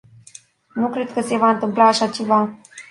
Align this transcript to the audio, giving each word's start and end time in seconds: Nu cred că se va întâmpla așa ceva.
Nu 0.73 0.89
cred 0.89 1.13
că 1.13 1.21
se 1.21 1.37
va 1.37 1.49
întâmpla 1.49 1.87
așa 1.87 2.07
ceva. 2.07 2.55